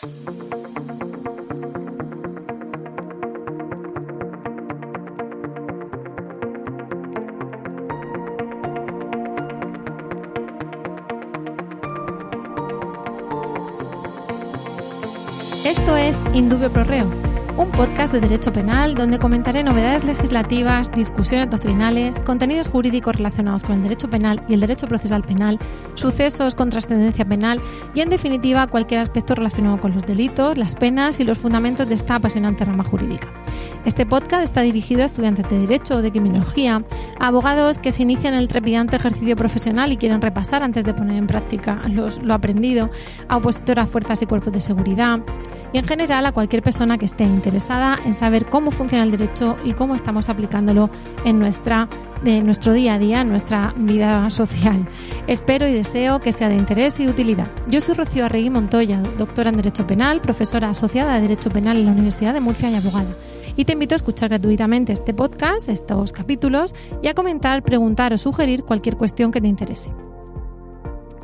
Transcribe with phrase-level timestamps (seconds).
[0.00, 0.10] Esto
[15.96, 17.10] es Indubio Pro Reo,
[17.58, 23.74] un podcast de derecho penal donde comentaré novedades legislativas, discusiones doctrinales, contenidos jurídicos relacionados con
[23.74, 25.58] el derecho penal y el derecho procesal penal,
[25.94, 27.60] sucesos con trascendencia penal
[27.94, 31.96] y, en definitiva, cualquier aspecto relacionado con los delitos, las penas y los fundamentos de
[31.96, 33.26] esta apasionante rama jurídica.
[33.84, 36.84] Este podcast está dirigido a estudiantes de Derecho o de Criminología,
[37.18, 41.16] a abogados que se inician el trepidante ejercicio profesional y quieren repasar antes de poner
[41.16, 42.88] en práctica lo aprendido,
[43.26, 45.20] a opositoras, fuerzas y cuerpos de seguridad,
[45.72, 49.56] y en general a cualquier persona que esté interesada en saber cómo funciona el derecho
[49.64, 50.90] y cómo estamos aplicándolo
[51.24, 51.88] en nuestra
[52.22, 54.86] de nuestro día a día, en nuestra vida social.
[55.26, 57.48] Espero y deseo que sea de interés y de utilidad.
[57.68, 61.86] Yo soy Rocío Arregui Montoya, doctora en Derecho Penal, profesora asociada de Derecho Penal en
[61.86, 63.14] la Universidad de Murcia y abogada.
[63.56, 68.18] Y te invito a escuchar gratuitamente este podcast, estos capítulos, y a comentar, preguntar o
[68.18, 69.90] sugerir cualquier cuestión que te interese.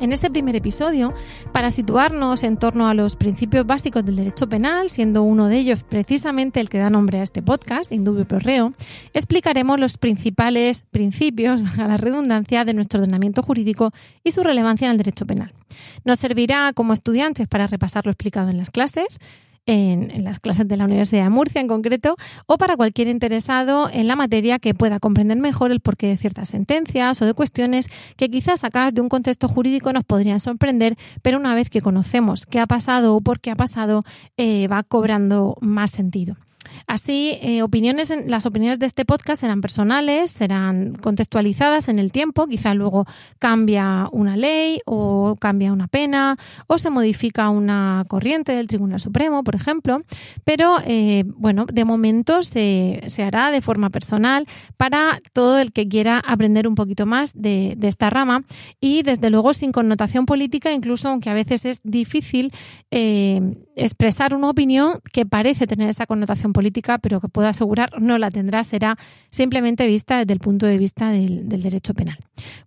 [0.01, 1.13] En este primer episodio,
[1.53, 5.83] para situarnos en torno a los principios básicos del derecho penal, siendo uno de ellos
[5.83, 8.73] precisamente el que da nombre a este podcast, Indubio Pro Reo,
[9.13, 13.91] explicaremos los principales principios, a la redundancia, de nuestro ordenamiento jurídico
[14.23, 15.53] y su relevancia en el derecho penal.
[16.03, 19.19] Nos servirá como estudiantes para repasar lo explicado en las clases,
[19.65, 24.07] en, las clases de la Universidad de Murcia en concreto, o para cualquier interesado en
[24.07, 28.29] la materia que pueda comprender mejor el porqué de ciertas sentencias o de cuestiones que
[28.29, 32.59] quizás sacadas de un contexto jurídico nos podrían sorprender, pero una vez que conocemos qué
[32.59, 34.03] ha pasado o por qué ha pasado,
[34.37, 36.35] eh, va cobrando más sentido.
[36.87, 42.47] Así, eh, opiniones, las opiniones de este podcast serán personales, serán contextualizadas en el tiempo,
[42.47, 43.05] quizá luego
[43.39, 46.37] cambia una ley o cambia una pena
[46.67, 50.01] o se modifica una corriente del Tribunal Supremo, por ejemplo,
[50.43, 56.19] pero eh, bueno, de momento se, hará de forma personal para todo el que quiera
[56.19, 58.43] aprender un poquito más de, esta rama.
[58.81, 62.51] Y desde luego sin connotación política, incluso aunque a veces es difícil
[62.89, 63.41] eh,
[63.75, 66.64] expresar una opinión que parece tener esa connotación política,
[67.01, 68.97] pero que puedo asegurar no la tendrá, será
[69.31, 72.17] simplemente vista desde el punto de vista del, derecho penal.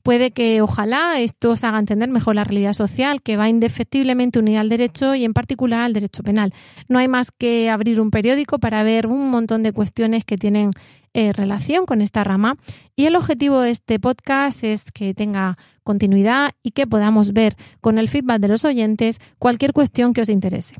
[0.03, 4.61] Puede que, ojalá, esto os haga entender mejor la realidad social que va indefectiblemente unida
[4.61, 6.53] al derecho y en particular al derecho penal.
[6.89, 10.71] No hay más que abrir un periódico para ver un montón de cuestiones que tienen
[11.15, 12.57] eh, relación con esta rama
[12.95, 17.99] y el objetivo de este podcast es que tenga continuidad y que podamos ver con
[17.99, 20.75] el feedback de los oyentes cualquier cuestión que os interese.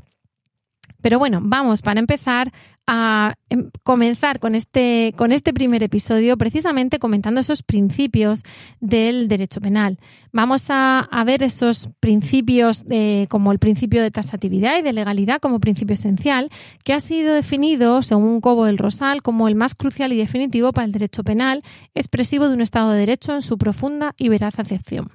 [1.01, 2.51] Pero bueno, vamos para empezar
[2.91, 8.43] a em, comenzar con este, con este primer episodio precisamente comentando esos principios
[8.79, 9.99] del derecho penal.
[10.31, 12.83] Vamos a, ver esos principios
[13.27, 16.49] como el principio de tasatividad y de legalidad como principio esencial
[16.83, 20.85] que ha sido definido, según Cobo del Rosal, como el más crucial y definitivo para
[20.85, 21.61] el derecho penal,
[21.93, 25.09] expresivo de un Estado de Derecho en su profunda y veraz acepción.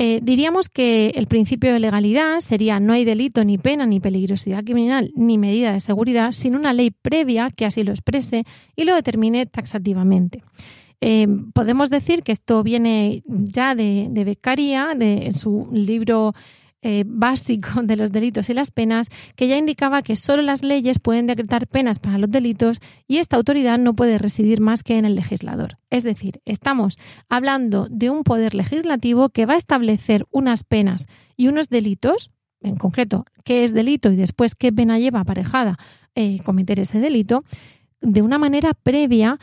[0.00, 4.62] Eh, diríamos que el principio de legalidad sería no hay delito, ni pena, ni peligrosidad
[4.62, 8.44] criminal, ni medida de seguridad sin una ley previa que así lo exprese
[8.76, 10.44] y lo determine taxativamente.
[11.00, 16.32] Eh, podemos decir que esto viene ya de, de Beccaria, de su libro
[16.82, 20.98] eh, básico de los delitos y las penas, que ya indicaba que solo las leyes
[20.98, 25.04] pueden decretar penas para los delitos y esta autoridad no puede residir más que en
[25.04, 25.78] el legislador.
[25.90, 31.06] Es decir, estamos hablando de un poder legislativo que va a establecer unas penas
[31.36, 32.30] y unos delitos,
[32.60, 35.76] en concreto, qué es delito y después qué pena lleva aparejada
[36.14, 37.44] eh, cometer ese delito,
[38.00, 39.38] de una manera previa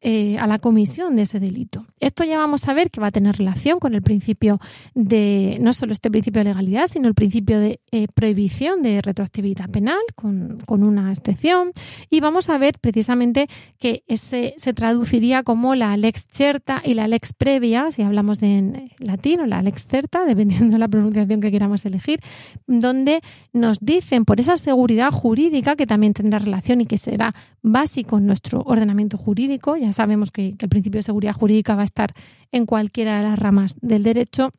[0.00, 1.84] eh, a la comisión de ese delito.
[2.00, 4.58] Esto ya vamos a ver que va a tener relación con el principio
[4.94, 9.68] de, no solo este principio de legalidad, sino el principio de eh, prohibición de retroactividad
[9.68, 11.72] penal, con, una excepción,
[12.08, 13.46] y vamos a ver precisamente
[13.78, 18.56] que ese se traduciría como la lex certa y la lex previa, si hablamos de
[18.56, 22.20] en latín, o la lex certa, dependiendo de la pronunciación que queramos elegir,
[22.66, 23.20] donde
[23.52, 28.26] nos dicen por esa seguridad jurídica que también tendrá relación y que será básico en
[28.26, 32.12] nuestro ordenamiento jurídico, ya sabemos que, el principio de seguridad jurídica va a estar
[32.52, 34.50] en cualquiera de las ramas del derecho,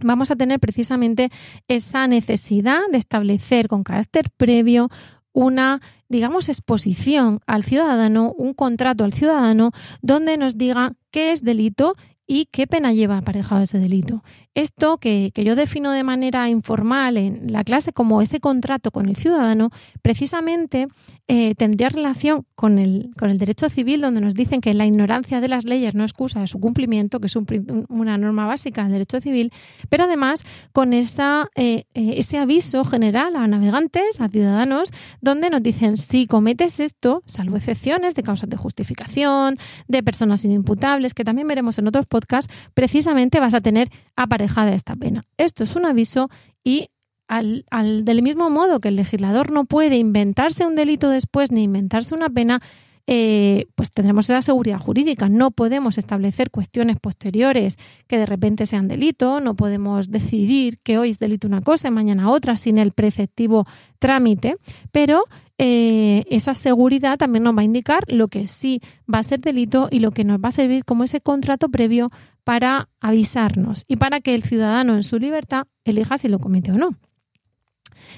[0.00, 1.30] vamos a tener precisamente
[1.68, 4.88] esa necesidad de establecer con carácter previo
[5.32, 11.94] una, digamos, exposición al ciudadano, un contrato al ciudadano, donde nos diga qué es delito
[12.26, 14.22] y qué pena lleva aparejado ese delito.
[14.54, 19.16] Esto que, yo defino de manera informal en la clase como ese contrato con el
[19.16, 19.70] ciudadano,
[20.02, 20.88] precisamente
[21.28, 25.40] eh, tendría relación con el, con el derecho civil, donde nos dicen que la ignorancia
[25.40, 29.20] de las leyes no excusa de su cumplimiento, que es una norma básica del derecho
[29.20, 29.52] civil,
[29.88, 34.90] pero además con esa, eh, eh, ese aviso general a navegantes, a ciudadanos,
[35.20, 39.56] donde nos dicen si cometes esto, salvo excepciones de causas de justificación,
[39.86, 44.96] de personas inimputables, que también veremos en otros podcast, precisamente vas a tener aparejada esta
[44.96, 45.22] pena.
[45.36, 46.30] Esto es un aviso
[46.64, 46.88] y
[47.28, 47.64] al,
[48.04, 52.30] del mismo modo que el legislador no puede inventarse un delito después ni inventarse una
[52.30, 52.62] pena,
[53.06, 55.28] eh, pues tendremos esa seguridad jurídica.
[55.28, 57.76] No podemos establecer cuestiones posteriores
[58.06, 61.90] que de repente sean delito, no podemos decidir que hoy es delito una cosa y
[61.90, 63.66] mañana otra sin el preceptivo
[63.98, 64.56] trámite,
[64.92, 65.24] pero
[65.58, 68.80] eh, esa seguridad también nos va a indicar lo que sí
[69.12, 72.10] va a ser delito y lo que nos va a servir como ese contrato previo
[72.44, 76.74] para avisarnos y para que el ciudadano en su libertad elija si lo comete o
[76.74, 76.90] no.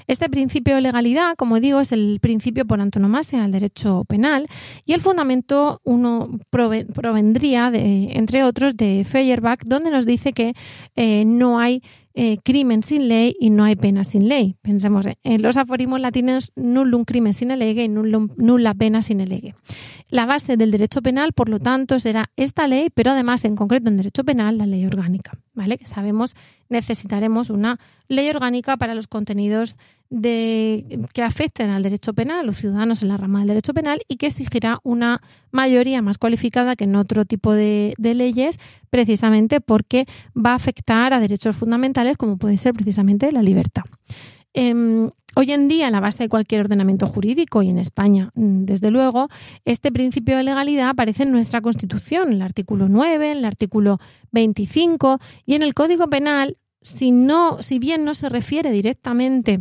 [0.07, 4.47] Este principio de legalidad, como digo, es el principio por antonomasia del derecho penal
[4.85, 10.55] y el fundamento uno provendría, de, entre otros, de Feuerbach, donde nos dice que
[10.97, 11.83] eh, no hay
[12.21, 14.57] eh, crimen sin ley y no hay pena sin ley.
[14.61, 19.55] Pensemos en los aforismos latinos nullum crimen sin lege y nulla pena sin lege.
[20.11, 23.89] La base del derecho penal, por lo tanto, será esta ley, pero además, en concreto
[23.89, 25.79] en derecho penal, la ley orgánica, ¿vale?
[25.79, 26.35] Que sabemos
[26.69, 27.79] necesitaremos una
[28.09, 29.77] ley orgánica para los contenidos
[30.11, 34.01] de, que afecten al derecho penal, a los ciudadanos en la rama del derecho penal
[34.09, 35.21] y que exigirá una
[35.51, 38.59] mayoría más cualificada que en otro tipo de, leyes,
[38.91, 43.85] precisamente porque va a afectar a derechos fundamentales como puede ser precisamente la libertad.
[44.55, 48.91] Em, hoy en día, la base de cualquier ordenamiento jurídico, y en España, mm, desde
[48.91, 49.29] luego,
[49.65, 53.99] este principio de legalidad aparece en nuestra Constitución, en el artículo 9, en el artículo
[54.33, 59.61] 25, y en el Código Penal, si, no, si bien no se refiere directamente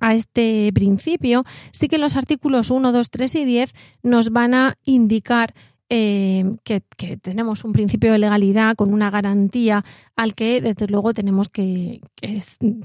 [0.00, 4.78] a este principio, sí que los artículos 1, 2, 3 y 10 nos van a
[4.84, 5.54] indicar
[5.92, 6.80] eh, que,
[7.20, 9.84] tenemos un principio de legalidad con una garantía
[10.14, 12.00] al que desde luego tenemos que,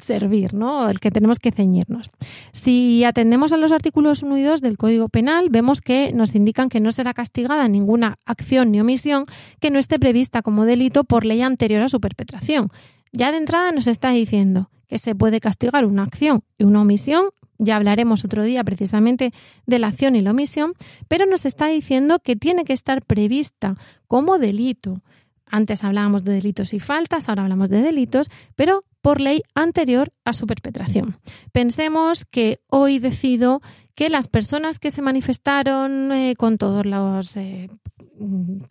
[0.01, 0.81] servir, ¿no?
[0.81, 2.09] Al que tenemos que ceñirnos.
[2.51, 6.67] Si atendemos a los artículos 1 y 2 del Código Penal, vemos que nos indican
[6.67, 9.25] que no será castigada ninguna acción ni omisión
[9.59, 12.69] que no esté prevista como delito por ley anterior a su perpetración.
[13.11, 17.25] Ya de entrada nos está diciendo que se puede castigar una acción y una omisión
[17.57, 19.31] ya hablaremos otro día precisamente
[19.65, 20.73] de la acción y la omisión,
[21.07, 23.75] pero nos está diciendo que tiene que estar prevista
[24.07, 25.01] como delito.
[25.45, 30.33] Antes hablábamos de delitos y faltas, ahora hablamos de delitos, pero por ley anterior a
[30.33, 31.17] su perpetración.
[31.51, 33.61] Pensemos que hoy decido
[33.93, 37.69] que las personas que se manifestaron eh, con todos los eh,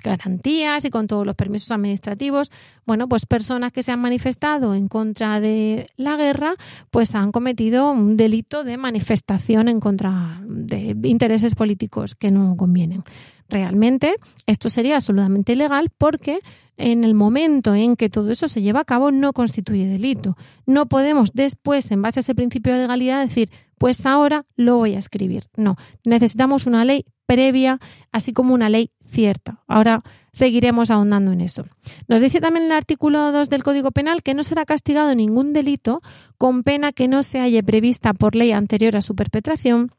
[0.03, 2.51] garantías y con todos los permisos administrativos,
[2.87, 6.55] bueno, pues personas que se han manifestado en contra de la guerra,
[6.91, 13.05] pues han cometido un delito de manifestación en contra de intereses políticos que no convienen.
[13.49, 16.41] Realmente esto sería absolutamente ilegal porque
[16.77, 20.37] en el momento en que todo eso se lleva a cabo no constituye delito.
[20.67, 24.95] No podemos después, en base a ese principio de legalidad, decir, pues ahora lo voy
[24.95, 25.45] a escribir.
[25.57, 27.81] No, necesitamos una ley previa,
[28.13, 29.63] así como una ley cierta.
[29.67, 30.03] Ahora
[30.33, 31.65] seguiremos ahondando en eso.
[32.09, 36.03] Nos dice también el artículo 2 del Código Penal que no será castigado ningún delito
[36.37, 39.93] con pena que no se haya prevista por ley anterior a su perpetración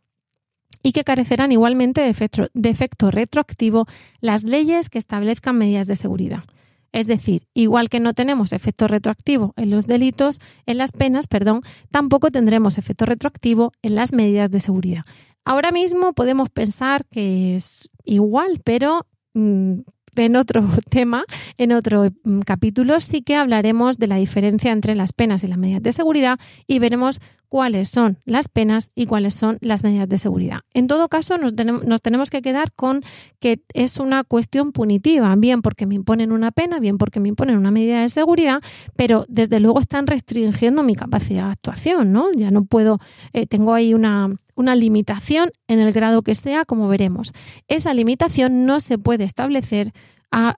[0.84, 3.88] y que carecerán igualmente de efecto, de efecto retroactivo
[4.20, 6.44] las leyes que establezcan medidas de seguridad.
[6.92, 11.62] Es decir, igual que no tenemos efecto retroactivo en los delitos, en las penas, perdón,
[11.92, 15.04] tampoco tendremos efecto retroactivo en las medidas de seguridad.
[15.46, 19.82] Ahora mismo podemos pensar que es igual, pero mm,
[20.16, 21.24] en otro tema,
[21.58, 25.58] en otro mm, capítulo, sí que hablaremos de la diferencia entre las penas y las
[25.58, 30.18] medidas de seguridad y veremos cuáles son las penas y cuáles son las medidas de
[30.18, 30.62] seguridad.
[30.74, 33.02] En todo caso, nos tenemos, que quedar con
[33.40, 37.58] que es una cuestión punitiva, bien porque me imponen una pena, bien porque me imponen
[37.58, 38.62] una medida de seguridad,
[38.96, 42.32] pero desde luego están restringiendo mi capacidad de actuación, ¿no?
[42.34, 43.00] Ya no puedo,
[43.32, 47.32] eh, tengo ahí una, una limitación en el grado que sea, como veremos.
[47.68, 49.92] Esa limitación no se puede establecer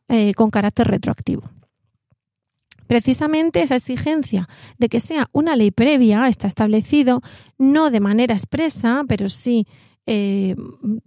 [0.08, 1.44] eh, con carácter retroactivo.
[2.88, 7.22] Precisamente esa exigencia de que sea una ley previa está establecido
[7.58, 9.68] no de manera expresa, pero sí
[10.10, 10.56] eh,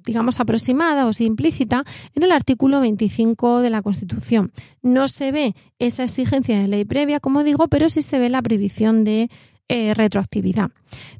[0.04, 4.52] digamos, aproximada o implícita en el artículo 25 de la Constitución.
[4.82, 8.42] No se ve esa exigencia de ley previa, como digo, pero sí se ve la
[8.42, 9.30] prohibición de
[9.73, 10.73] eh, retroactividad.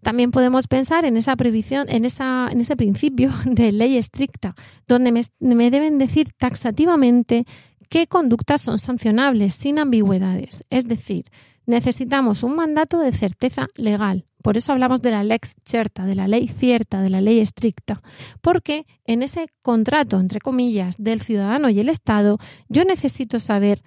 [0.03, 4.57] También podemos pensar en esa previsión, en, esa, en ese principio de ley estricta,
[4.89, 7.47] donde me, me deben decir taxativamente
[7.89, 10.65] qué conductas son sancionables sin ambigüedades.
[10.69, 11.27] Es decir,
[11.65, 14.27] necesitamos un mandato de certeza legal.
[14.43, 18.03] Por eso hablamos de la lex certa, de la ley cierta, de la ley estricta,
[18.41, 22.39] porque en ese contrato, entre comillas, del ciudadano y el Estado,
[22.69, 23.81] yo necesito saber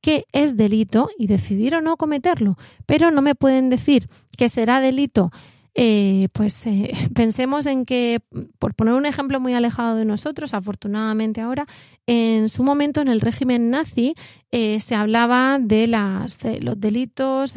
[0.00, 4.80] qué es delito y decidir o no cometerlo, pero no me pueden decir que será
[4.80, 5.30] delito
[5.74, 8.20] eh, pues eh, pensemos en que,
[8.58, 11.66] por poner un ejemplo muy alejado de nosotros, afortunadamente ahora,
[12.06, 14.14] en su momento en el régimen nazi
[14.50, 17.54] eh, se hablaba de las, los delitos.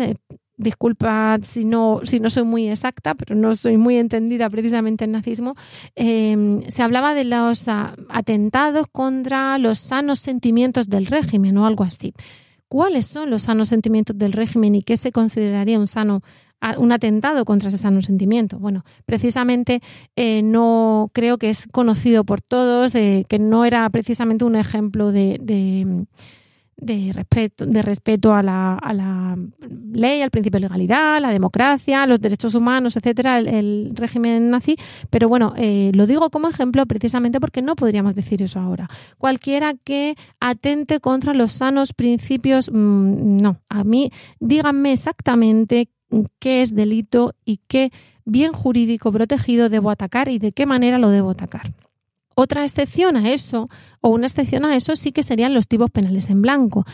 [0.64, 5.12] Disculpad si no, si no soy muy exacta, pero no soy muy entendida precisamente en
[5.12, 5.56] nazismo.
[5.96, 12.14] se hablaba de los atentados contra los sanos sentimientos del régimen o algo así
[12.74, 16.24] cuáles son los sanos sentimientos del régimen y qué se consideraría un sano
[16.78, 18.58] un atentado contra ese sano sentimiento.
[18.58, 19.82] Bueno, precisamente
[20.16, 25.12] eh, no creo que es conocido por todos, eh, que no era precisamente un ejemplo
[25.12, 26.06] de,
[27.14, 29.38] respeto, de respeto a la, a la,
[29.94, 34.76] ley, al principio de legalidad, la democracia, los derechos humanos, etcétera, el, régimen nazi.
[35.10, 38.90] Pero bueno, eh, lo digo como ejemplo precisamente porque no podríamos decir eso ahora.
[39.18, 43.62] Cualquiera que atente contra los sanos principios, mm, no.
[43.70, 45.90] A mí, díganme exactamente
[46.40, 47.92] qué es delito y qué
[48.26, 51.74] bien jurídico protegido debo atacar y de qué manera lo debo atacar.
[52.36, 53.70] Otra excepción a eso,
[54.02, 56.86] o una excepción a eso, sí que serían los tipos penales en blanco,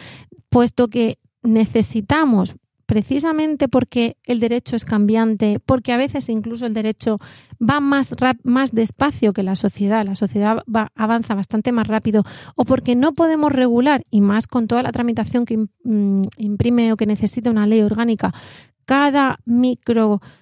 [0.50, 2.56] puesto que necesitamos,
[2.86, 7.20] precisamente porque el derecho es cambiante, porque a veces incluso el derecho
[7.62, 10.64] va más, más despacio que la sociedad, la sociedad
[10.96, 12.24] avanza bastante más rápido,
[12.56, 16.98] o porque no podemos regular, y más con toda la tramitación que mm, imprime o
[16.98, 18.34] que necesita una ley orgánica,
[18.86, 19.38] cada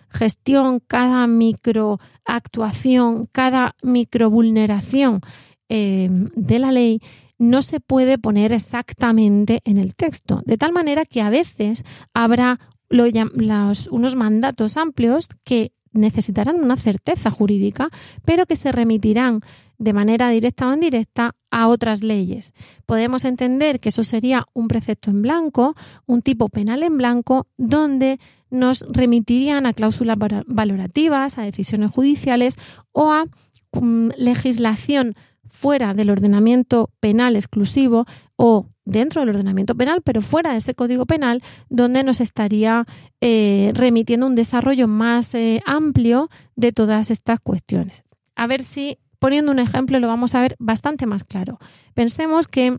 [0.07, 5.21] microgestión, cada microactuación, cada microvulneración
[5.69, 7.01] eh, de la ley
[7.37, 11.83] no se puede poner exactamente en el texto, de tal manera que a veces
[12.13, 12.59] habrá
[12.89, 17.89] unos mandatos amplios que necesitarán una certeza jurídica,
[18.25, 19.41] pero que se remitirán
[19.77, 22.53] de manera directa o indirecta a otras leyes.
[22.85, 28.19] Podemos entender que eso sería un precepto en blanco, un tipo penal en blanco, donde
[28.49, 32.55] nos remitirían a cláusulas valorativas, a decisiones judiciales
[32.91, 33.25] o a
[33.73, 35.15] mm, legislación
[35.49, 41.05] fuera del ordenamiento penal exclusivo o dentro del ordenamiento penal, pero fuera de ese código
[41.05, 42.85] penal, donde nos estaría
[43.21, 48.03] eh, remitiendo un desarrollo más eh, amplio de todas estas cuestiones.
[48.35, 51.59] A ver si, poniendo un ejemplo, lo vamos a ver bastante más claro.
[51.93, 52.77] Pensemos que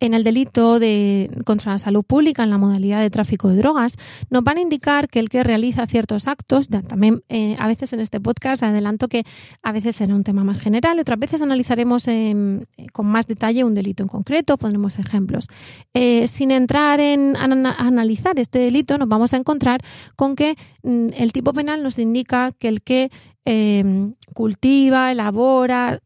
[0.00, 3.94] en el delito de contra la salud pública en la modalidad de tráfico de drogas,
[4.30, 8.00] nos van a indicar que el que realiza ciertos actos, también eh, a veces en
[8.00, 9.24] este podcast adelanto que
[9.62, 13.74] a veces será un tema más general, otras veces analizaremos em, con más detalle un
[13.74, 15.48] delito en concreto, pondremos ejemplos.
[15.94, 19.80] Eh, sin entrar en analizar este delito, nos vamos a encontrar
[20.16, 23.10] con que mm, el tipo penal nos indica que el que
[23.44, 26.00] em, cultiva, elabora,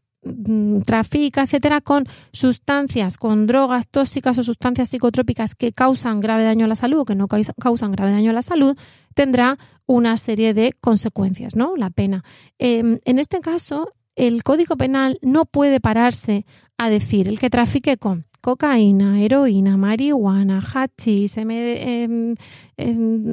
[0.85, 6.67] trafica, etcétera, con sustancias, con drogas tóxicas o sustancias psicotrópicas que causan grave daño a
[6.67, 8.77] la salud o que no causan grave daño a la salud,
[9.13, 11.75] tendrá una serie de consecuencias, ¿no?
[11.75, 12.23] La pena.
[12.57, 16.45] Em, en este caso, el Código Penal no puede pararse
[16.77, 22.35] a decir el que trafique con cocaína, heroína, marihuana, hachís, em,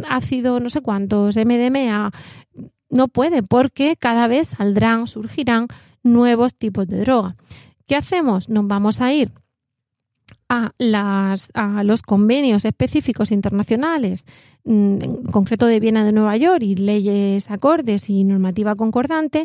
[0.09, 2.13] ácido no sé cuántos, MDMA,
[2.91, 5.67] no puede porque cada vez saldrán, surgirán
[6.03, 7.37] nuevos tipos de droga.
[7.87, 8.49] ¿Qué hacemos?
[8.49, 9.33] Nos vamos a ir
[10.51, 14.25] a, los convenios específicos internacionales,
[14.65, 19.45] mm, en concreto de Viena de Nueva York y leyes acordes y normativa concordante,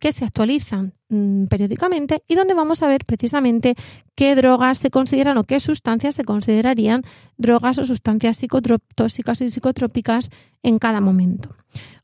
[0.00, 3.74] que se actualizan mm, periódicamente y donde vamos a ver precisamente
[4.14, 7.02] qué drogas se consideran o qué sustancias se considerarían
[7.36, 10.30] drogas o sustancias psicotóxicas y psicotrópicas
[10.62, 11.50] en cada momento.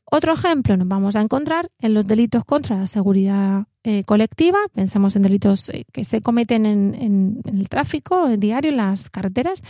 [0.09, 4.57] Otro ejemplo nos vamos a encontrar en los delitos contra la seguridad eh, colectiva.
[4.73, 9.61] Pensemos en delitos eh, que se cometen en, el tráfico diario, en las carreteras,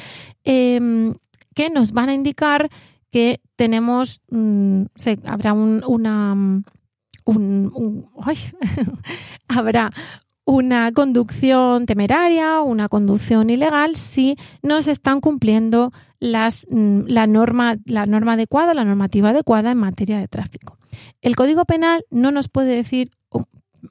[0.44, 1.15] em,
[1.56, 2.70] que nos van a indicar
[3.12, 4.84] que tenemos, mm,
[5.25, 6.62] habrá un, una,
[9.48, 9.91] habrá
[10.48, 17.75] una conducción temeraria, una conducción ilegal si no se están cumpliendo las, mm, la, norma,
[17.86, 20.77] la norma adecuada, la normativa adecuada en materia de tráfico.
[21.22, 23.12] El Código Penal no nos puede decir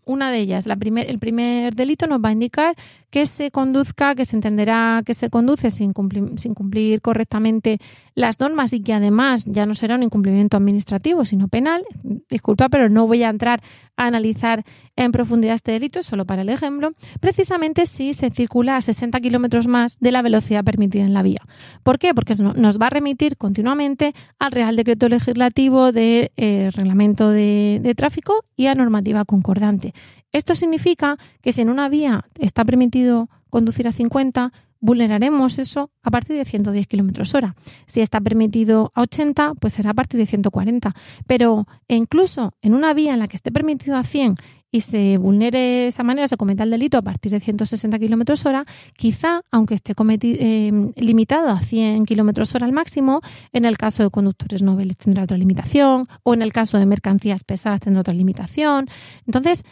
[0.07, 2.75] una de ellas, la primer, el primer delito nos va a indicar
[3.17, 7.79] que se conduzca, que se entenderá que se conduce sin cumplir, correctamente
[8.15, 11.83] las normas y que además ya no será un incumplimiento administrativo, sino penal.
[12.29, 13.63] Disculpa, pero no voy a entrar
[13.97, 14.65] a analizar
[14.97, 19.67] en profundidad este delito, solo para el ejemplo, precisamente si se circula a 60 kilómetros
[19.67, 21.41] más de la velocidad permitida en la vía.
[21.83, 22.13] ¿Por qué?
[22.13, 28.45] Porque nos va a remitir continuamente al Real Decreto Legislativo de eh, Reglamento de Tráfico
[28.57, 29.95] y a normativa concordante.
[30.37, 36.11] Esto significa que si en una vía está permitido conducir a 50, vulneraremos eso a
[36.11, 37.57] partir de 110 kilómetros hora.
[37.87, 40.95] Si está permitido a 80, pues será a partir de 140.
[41.27, 44.35] Pero incluso en una vía en la que esté permitido a 100
[44.71, 48.63] y se vulnere esa manera, se cometa el delito a partir de 160 kilómetros hora,
[48.95, 53.23] quizá, aunque esté eh, limitado a 100 kilómetros hora al máximo,
[53.55, 57.43] en el caso de conductores noveles tendrá otra limitación, o en el caso de mercancías
[57.45, 58.87] pesadas tendrá otra limitación.
[59.25, 59.65] Entonces,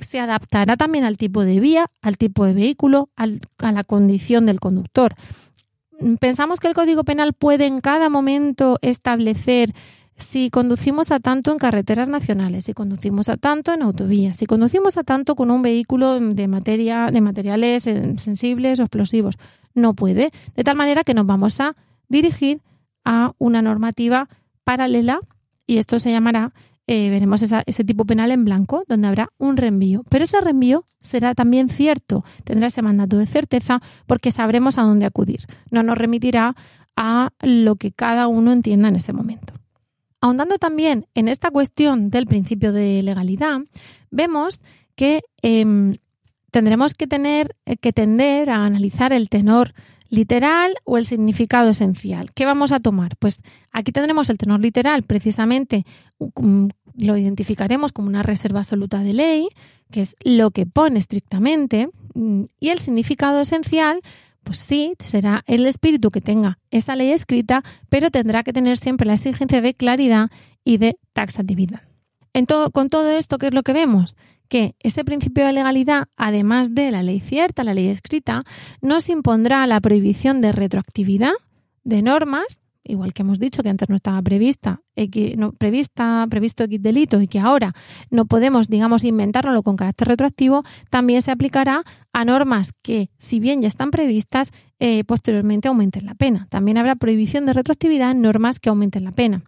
[0.00, 4.60] se adaptará también al tipo de vía, al tipo de vehículo, a la condición del
[4.60, 5.14] conductor.
[6.18, 9.74] Pensamos que el Código Penal puede en cada momento establecer
[10.16, 14.96] si conducimos a tanto en carreteras nacionales, si conducimos a tanto en autovías, si conducimos
[14.96, 19.36] a tanto con un vehículo de materia, de materiales sensibles o explosivos.
[19.74, 20.30] No puede.
[20.54, 21.76] De tal manera que nos vamos a
[22.08, 22.60] dirigir
[23.04, 24.28] a una normativa
[24.64, 25.20] paralela
[25.66, 26.52] y esto se llamará
[26.92, 30.02] eh, veremos ese tipo penal en blanco, donde habrá un reenvío.
[30.10, 35.06] Pero ese reenvío será también cierto, tendrá ese mandato de certeza, porque sabremos a dónde
[35.06, 35.46] acudir.
[35.70, 36.56] No nos remitirá
[36.96, 39.54] a lo que cada uno entienda en ese momento.
[40.20, 43.60] Ahondando también en esta cuestión del principio de legalidad,
[44.10, 44.60] vemos
[44.96, 45.96] que em,
[46.50, 49.74] tendremos que tener que tender a analizar el tenor
[50.10, 52.32] literal o el significado esencial.
[52.34, 53.16] ¿Qué vamos a tomar?
[53.16, 53.40] Pues
[53.72, 55.86] aquí tendremos el tenor literal, precisamente
[56.96, 59.48] lo identificaremos como una reserva absoluta de ley,
[59.90, 64.00] que es lo que pone estrictamente, mm, y el significado esencial,
[64.44, 69.06] pues sí, será el espíritu que tenga esa ley escrita, pero tendrá que tener siempre
[69.06, 70.30] la exigencia de claridad
[70.64, 71.82] y de taxatividad.
[72.72, 74.14] con todo esto, ¿qué es lo que vemos?
[74.48, 78.44] Que ese principio de legalidad, además de la ley cierta, la ley escrita,
[78.80, 81.32] nos impondrá la prohibición de retroactividad
[81.82, 84.80] de normas igual que hemos dicho que antes no estaba prevista,
[85.58, 87.74] prevista, previsto X delito y que ahora
[88.10, 91.82] no podemos, digamos, inventárnoslo con carácter retroactivo, también se aplicará
[92.12, 96.46] a normas que, si bien ya están previstas, eh, posteriormente aumenten la pena.
[96.50, 99.42] También habrá prohibición de retroactividad en normas que aumenten la pena.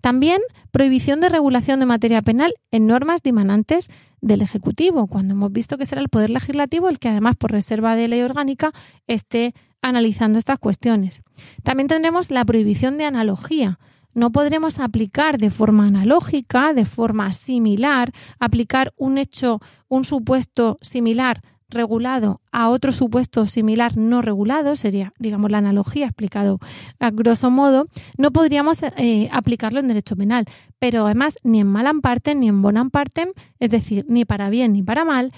[0.00, 0.40] También
[0.70, 3.88] prohibición de regulación de materia penal en normas dimanantes
[4.20, 7.96] del Ejecutivo, cuando hemos visto que será el Poder Legislativo el que además por reserva
[7.96, 8.72] de ley orgánica
[9.06, 11.22] esté analizando estas cuestiones.
[11.62, 13.78] También tendremos la prohibición de analogía.
[14.14, 21.42] No podremos aplicar de forma analógica, de forma similar, aplicar un hecho, un supuesto similar
[21.68, 26.58] regulado a otro supuesto similar no regulado, sería, digamos, la analogía explicado
[27.00, 30.46] a grosso modo, no podríamos eh, aplicarlo en derecho penal.
[30.78, 34.72] Pero además, ni en mal partem ni en bonam partem, es decir, ni para bien
[34.72, 35.30] ni para mal,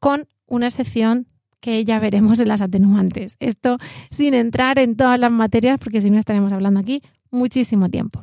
[0.00, 1.26] con una excepción
[1.64, 3.38] que ya veremos en las atenuantes.
[3.40, 3.78] Esto
[4.10, 7.00] sin entrar en todas las materias, porque si no estaremos hablando aquí
[7.30, 8.22] muchísimo tiempo.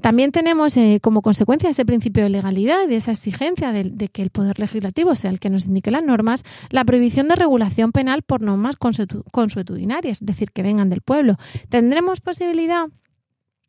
[0.00, 4.30] También tenemos eh, como consecuencia ese principio de legalidad y esa exigencia de, que el
[4.30, 8.40] Poder Legislativo sea el que nos indique las normas, la prohibición de regulación penal por
[8.40, 11.36] normas consuetudinarias, es decir, que vengan del pueblo.
[11.68, 12.86] ¿Tendremos posibilidad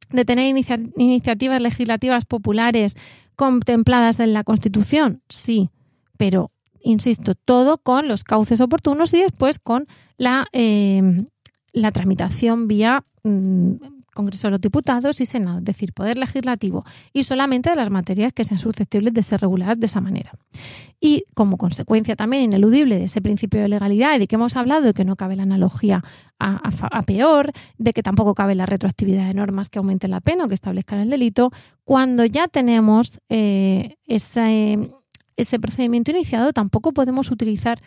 [0.10, 0.56] de tener
[0.96, 2.96] iniciativas legislativas populares
[3.36, 5.22] contempladas en la Constitución?
[5.28, 5.70] Sí,
[6.16, 6.48] pero
[6.84, 11.24] insisto, todo con los cauces oportunos y después con la, eh,
[11.74, 13.74] la tramitación vía mm,
[14.14, 18.34] Congreso de los Diputados y Senado, es decir, Poder Legislativo, y solamente de las materias
[18.34, 20.32] que sean susceptibles de ser reguladas de esa manera.
[21.00, 24.82] Y como consecuencia también ineludible de ese principio de legalidad y de que hemos hablado
[24.82, 26.04] de que no cabe la analogía
[26.40, 30.48] a, peor, de que tampoco cabe la retroactividad de normas que aumenten la pena o
[30.48, 31.52] que establezcan el delito,
[31.84, 33.96] cuando ya tenemos eh,
[35.38, 37.80] ese procedimiento iniciado, tampoco podemos utilizar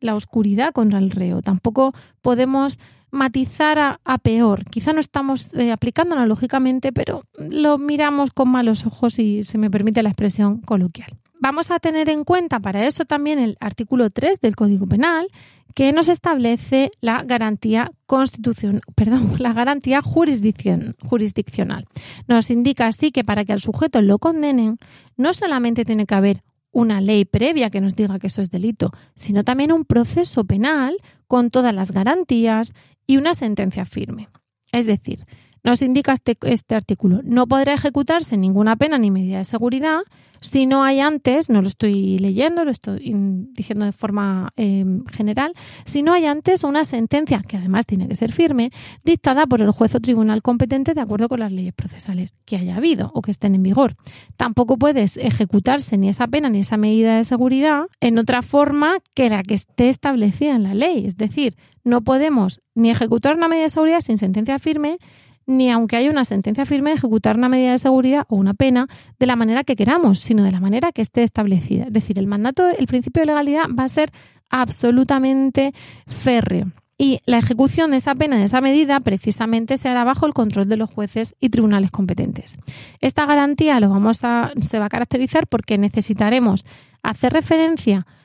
[0.00, 2.78] la oscuridad contra el reo, tampoco podemos
[3.10, 4.64] matizar a, peor.
[4.64, 9.70] Quizá no estamos eh, aplicándola lógicamente, pero lo miramos con malos ojos y se me
[9.70, 11.18] permite la expresión coloquial.
[11.42, 15.26] Vamos a tener en cuenta para eso también el artículo 3 del Código Penal,
[15.74, 21.86] que nos establece la garantía constitución, perdón, la garantía jurisdiccional.
[22.28, 24.76] Nos indica así que para que al sujeto lo condenen,
[25.16, 28.92] no solamente tiene que haber una ley previa que nos diga que eso es delito,
[29.14, 32.72] sino también un proceso penal con todas las garantías
[33.06, 34.28] y una sentencia firme.
[34.72, 35.24] Es decir,
[35.62, 40.00] nos indica este, este artículo, no podrá ejecutarse ninguna pena ni medida de seguridad
[40.42, 43.12] Si no hay antes, no lo estoy leyendo, lo estoy
[43.52, 45.52] diciendo de forma em, general,
[45.84, 48.70] si no hay antes una sentencia, que además tiene que ser firme,
[49.04, 52.76] dictada por el juez o tribunal competente de acuerdo con las leyes procesales que haya
[52.76, 53.96] habido o que estén en vigor.
[54.38, 59.28] Tampoco puedes ejecutarse ni esa pena ni esa medida de seguridad en otra forma que
[59.28, 61.04] la que esté establecida en la ley.
[61.04, 64.98] Es decir, no podemos ni ejecutar una medida de seguridad sin sentencia firme,
[65.46, 68.86] ni aunque haya una sentencia firme, ejecutar una medida de seguridad o una pena
[69.18, 71.84] de la manera que queramos, sino de la manera que esté establecida.
[71.84, 74.10] Es decir, el mandato, el principio de legalidad va a ser
[74.50, 75.72] absolutamente
[76.06, 76.70] férreo.
[76.98, 80.68] Y la ejecución de esa pena, de esa medida, precisamente se hará bajo el control
[80.68, 82.58] de los jueces y tribunales competentes.
[83.00, 86.66] Esta garantía lo vamos a, se va a caracterizar porque necesitaremos
[87.02, 88.19] hacer referencia a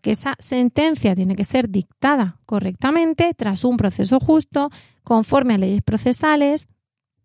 [0.00, 4.70] que esa sentencia tiene que ser dictada correctamente tras un proceso justo,
[5.02, 6.66] conforme a leyes procesales,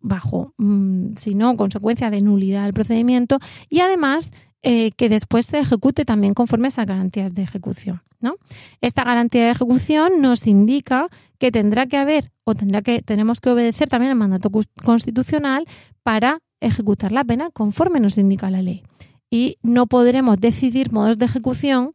[0.00, 4.30] bajo, mm, si no, consecuencia de nulidad del procedimiento, y además
[4.62, 8.02] eh, que después se ejecute también conforme a esas garantías de ejecución.
[8.20, 8.34] ¿no?
[8.80, 13.50] Esta garantía de ejecución nos indica que tendrá que haber o tendrá que, tenemos que
[13.50, 14.50] obedecer también el mandato
[14.82, 15.66] constitucional
[16.02, 18.82] para ejecutar la pena conforme nos indica la ley.
[19.30, 21.92] Y no podremos decidir modos de ejecución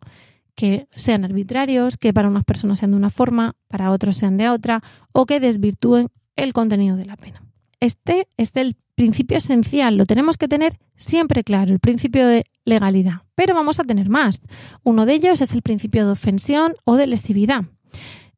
[0.56, 4.50] que sean arbitrarios, que para unas personas sean de una forma, para otros sean de
[4.50, 7.44] otra, o que desvirtúen el contenido de la pena.
[7.80, 13.24] Este es el principio esencial, lo tenemos que tener siempre claro, el principio de legalidad.
[13.36, 14.42] Pero vamos a tener más.
[14.84, 17.64] Uno de ellos es el principio de ofensión o de lesividad.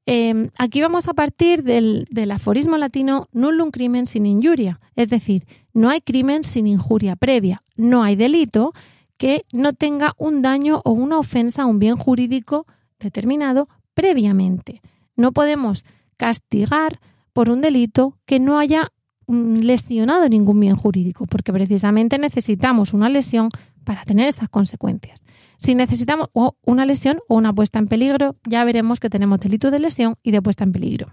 [0.06, 5.46] Em, aquí vamos a partir del, del, aforismo latino nullum crimen sin injuria, es decir,
[5.74, 8.74] no hay crimen sin injuria previa, no hay delito
[9.18, 12.66] que no tenga un daño o una ofensa a un bien jurídico
[13.00, 14.82] determinado previamente.
[15.16, 15.86] No podemos
[16.18, 17.00] castigar
[17.34, 18.92] por un delito que no haya
[19.28, 23.50] mm, lesionado ningún bien jurídico, porque precisamente necesitamos una lesión
[23.84, 25.26] para tener esas consecuencias.
[25.58, 26.30] Si necesitamos
[26.66, 30.32] una lesión o una puesta en peligro, ya veremos que tenemos delito de lesión y
[30.32, 31.08] de puesta en peligro.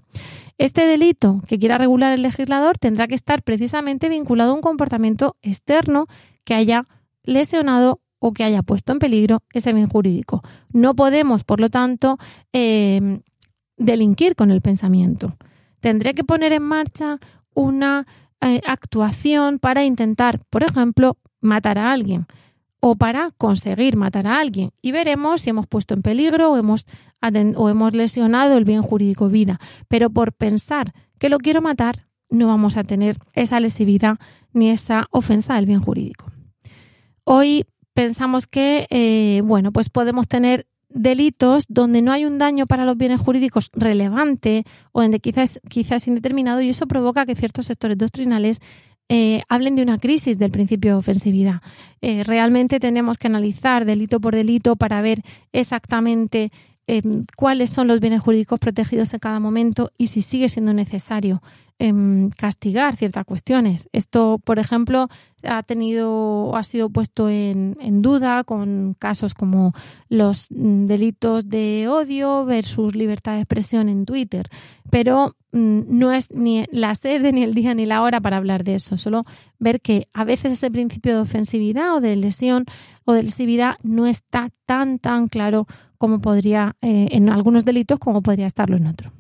[0.58, 5.36] Este delito que quiera regular el legislador tendrá que estar precisamente vinculado a un comportamiento
[5.40, 6.06] externo
[6.44, 6.86] que haya
[7.30, 10.42] lesionado o que haya puesto en peligro ese bien jurídico.
[10.72, 12.18] No podemos, por lo tanto,
[12.52, 13.22] em,
[13.76, 15.36] delinquir con el pensamiento.
[15.80, 17.18] Tendré que poner en marcha
[17.54, 18.06] una
[18.42, 22.26] eh, actuación para intentar, por ejemplo, matar a alguien
[22.80, 26.86] o para conseguir matar a alguien y veremos si hemos puesto en peligro o hemos,
[27.56, 29.60] o hemos lesionado el bien jurídico vida.
[29.88, 34.18] Pero por pensar que lo quiero matar, no vamos a tener esa lesividad
[34.52, 36.29] ni esa ofensa del bien jurídico.
[37.24, 42.84] Hoy pensamos que, eh, bueno, pues podemos tener delitos donde no hay un daño para
[42.84, 47.96] los bienes jurídicos relevante o donde quizás, quizás indeterminado y eso provoca que ciertos sectores
[47.96, 48.60] doctrinales
[49.08, 51.62] eh, hablen de una crisis del principio de ofensividad.
[52.00, 56.52] Eh, realmente tenemos que analizar delito por delito para ver exactamente
[57.36, 61.42] cuáles son los bienes jurídicos protegidos en cada momento y si sigue siendo necesario
[61.82, 63.88] Em, castigar ciertas cuestiones.
[63.94, 65.08] Esto, por ejemplo,
[65.42, 69.72] ha tenido ha sido puesto en, duda con casos como
[70.10, 74.50] los mm, delitos de odio versus libertad de expresión en Twitter.
[74.90, 78.62] Pero mm, no es ni la sede, ni el día, ni la hora para hablar
[78.62, 78.98] de eso.
[78.98, 79.22] Solo
[79.58, 82.66] ver que a veces ese principio de ofensividad o de lesión
[83.10, 85.66] o de lesividad no está tan, tan claro
[85.98, 89.12] como podría eh, en algunos delitos como podría estarlo en otros.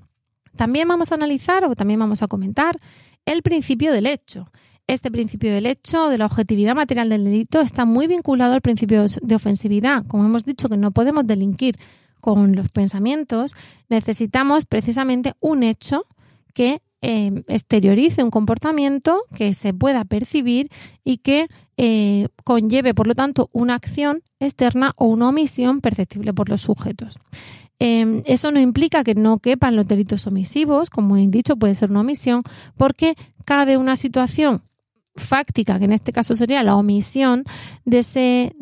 [0.56, 2.78] También vamos a analizar o también vamos a comentar
[3.26, 4.46] el principio del hecho.
[4.86, 9.04] Este principio del hecho, de la objetividad material del delito, está muy vinculado al principio
[9.22, 10.06] de ofensividad.
[10.06, 11.76] Como hemos dicho que no podemos delinquir
[12.20, 13.54] con los pensamientos,
[13.88, 16.06] necesitamos precisamente un hecho
[16.54, 20.68] que eh, exteriorice un comportamiento que se pueda percibir
[21.02, 21.48] y que
[21.82, 27.18] eh, conlleve, por lo tanto, una acción externa o una omisión perceptible por los sujetos.
[27.78, 31.90] Em, eso no implica que no quepan los delitos omisivos, como he dicho, puede ser
[31.90, 32.42] una omisión,
[32.76, 33.14] porque
[33.46, 34.62] cabe una situación
[35.16, 37.44] fáctica, que en este caso sería la omisión
[37.84, 37.98] de,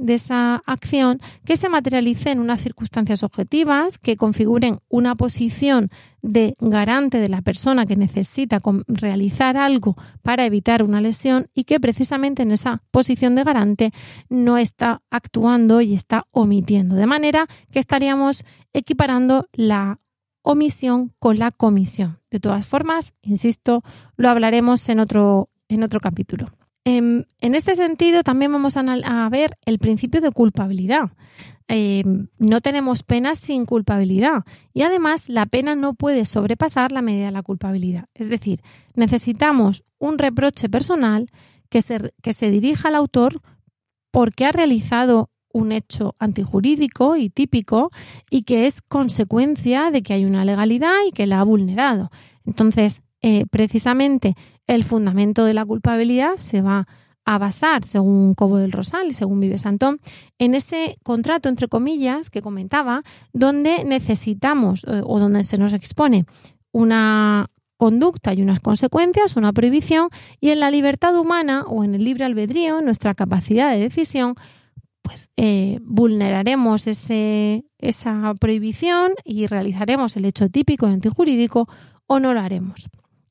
[0.09, 5.91] esa acción, que se materialice en unas circunstancias objetivas que configuren una posición
[6.23, 8.59] de garante de la persona que necesita
[8.89, 13.93] realizar algo para evitar una lesión y que precisamente en esa posición de garante
[14.29, 16.97] no está actuando y está omitiendo.
[16.97, 19.99] De manera que estaríamos equiparando la
[20.43, 22.21] omisión con la comisión.
[22.31, 23.83] De todas formas, insisto,
[24.17, 26.51] lo hablaremos en otro en otro capítulo.
[26.85, 31.11] Em, en este sentido, también vamos a, ver el principio de culpabilidad.
[31.67, 37.27] Em, no tenemos pena sin culpabilidad y además la pena no puede sobrepasar la medida
[37.27, 38.07] de la culpabilidad.
[38.15, 38.63] Es decir,
[38.95, 41.31] necesitamos un reproche personal
[41.69, 43.43] que se, que se dirija al autor
[44.11, 47.91] porque ha realizado un hecho antijurídico y típico
[48.31, 52.11] y que es consecuencia de que hay una legalidad y que la ha vulnerado.
[52.47, 54.35] Entonces, eh, precisamente
[54.67, 56.87] el fundamento de la culpabilidad se va
[57.25, 60.01] a basar, según Cobo del Rosal y según Vive Santón,
[60.39, 63.03] en ese contrato, entre comillas, que comentaba,
[63.35, 66.25] donde necesitamos eh, o donde se nos expone
[66.73, 70.09] una conducta y unas consecuencias, una prohibición,
[70.41, 74.35] y en la libertad humana o en el libre albedrío, nuestra capacidad de decisión,
[75.03, 81.69] pues eh, vulneraremos ese, esa prohibición y realizaremos el hecho típico y antijurídico
[82.07, 82.89] o no lo haremos.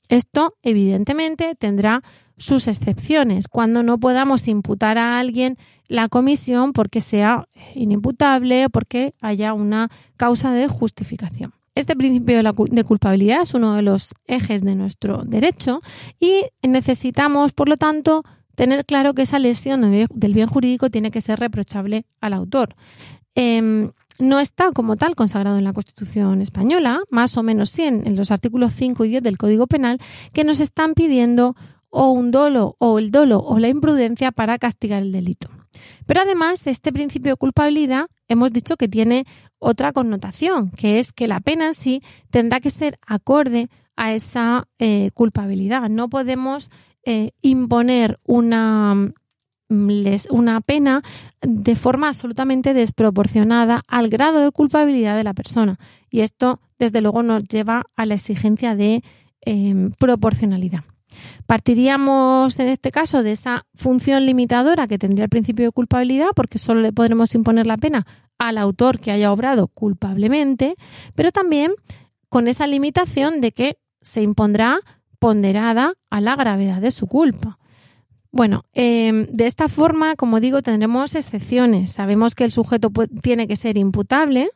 [0.10, 2.04] Esto, evidentemente, tendrá
[2.38, 9.14] sus excepciones, cuando no podamos imputar a alguien la comisión porque sea inimputable o porque
[9.22, 11.52] haya una causa de justificación.
[11.74, 15.82] Este principio de, culpabilidad es uno de los ejes de nuestro derecho
[16.20, 18.24] y necesitamos, por lo tanto,
[18.56, 22.76] tener claro que esa lesión del bien jurídico tiene que ser reprochable al autor.
[23.36, 28.16] Em, no está como tal consagrado en la Constitución española, más o menos sí en,
[28.16, 30.00] los artículos 5 y 10 del Código Penal,
[30.34, 31.56] que nos están pidiendo
[31.90, 35.50] o un dolo o el dolo o la imprudencia para castigar el delito.
[36.06, 39.26] Pero además, este principio de culpabilidad hemos dicho que tiene
[39.60, 44.68] otra connotación, que es que la pena en sí tendrá que ser acorde a esa
[44.80, 45.90] eh, culpabilidad.
[45.90, 46.70] No podemos
[47.04, 49.14] eh, imponer una
[49.70, 51.02] una pena
[51.42, 55.78] de forma absolutamente desproporcionada al grado de culpabilidad de la persona.
[56.10, 59.04] Y esto, desde luego, nos lleva a la exigencia de
[59.42, 60.84] em, proporcionalidad.
[61.46, 66.58] Partiríamos en este caso de esa función limitadora que tendría el principio de culpabilidad, porque
[66.58, 68.06] solo le podremos imponer la pena
[68.38, 70.76] al autor que haya obrado culpablemente,
[71.16, 71.74] pero también
[72.30, 74.80] con esa limitación de que se impondrá
[75.20, 77.58] ponderada a la gravedad de su culpa.
[78.38, 81.94] Bueno, em, de esta forma, como digo, tendremos excepciones.
[81.94, 82.92] Sabemos que el sujeto
[83.24, 84.52] tiene que ser imputable,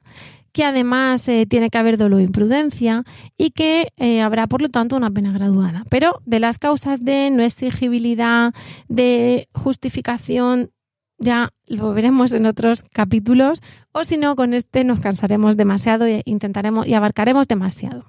[0.52, 3.04] que además eh, tiene que haber dolo e imprudencia
[3.40, 5.84] y que eh, habrá, por lo tanto, una pena graduada.
[5.90, 8.54] Pero de las causas de no exigibilidad,
[8.88, 10.70] de justificación,
[11.18, 13.64] ya lo veremos en otros capítulos,
[13.94, 18.06] o si no, con este nos cansaremos demasiado e intentaremos y abarcaremos demasiado.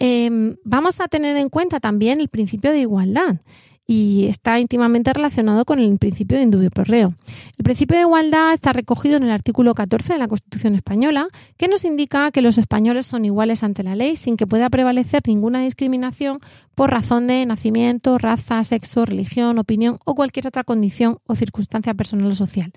[0.00, 3.36] Em, vamos a tener en cuenta también el principio de igualdad
[3.86, 7.14] y está íntimamente relacionado con el principio de indubio pro reo.
[7.58, 11.68] El principio de igualdad está recogido en el artículo 14 de la Constitución española, que
[11.68, 15.60] nos indica que los españoles son iguales ante la ley sin que pueda prevalecer ninguna
[15.60, 16.38] discriminación
[16.74, 22.30] por razón de nacimiento, raza, sexo, religión, opinión o cualquier otra condición o circunstancia personal
[22.30, 22.72] o social.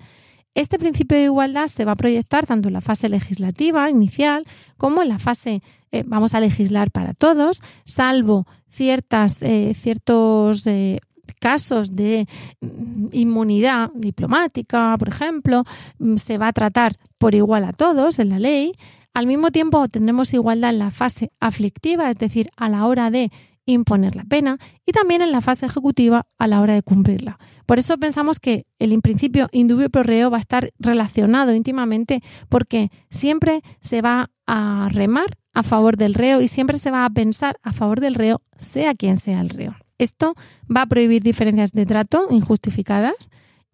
[0.54, 4.44] Este principio de igualdad se va a proyectar tanto en la fase legislativa inicial
[4.76, 11.00] como en la fase eh, vamos a legislar para todos, salvo ciertas, eh, ciertos eh,
[11.40, 12.26] casos de
[12.60, 15.64] mm, inmunidad diplomática, por ejemplo,
[15.98, 18.72] mm, se va a tratar por igual a todos en la ley.
[19.14, 23.30] Al mismo tiempo tendremos igualdad en la fase aflictiva, es decir, a la hora de
[23.72, 27.38] imponer la pena y también en la fase ejecutiva a la hora de cumplirla.
[27.66, 32.90] Por eso pensamos que el principio indubio pro reo va a estar relacionado íntimamente porque
[33.10, 37.58] siempre se va a remar a favor del reo y siempre se va a pensar
[37.62, 39.76] a favor del reo, sea quien sea el reo.
[39.98, 40.34] Esto
[40.74, 43.16] va a prohibir diferencias de trato injustificadas